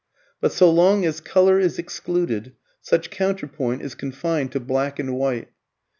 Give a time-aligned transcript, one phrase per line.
[0.39, 5.49] But so long as colour is excluded, such counterpoint is confined to black and white.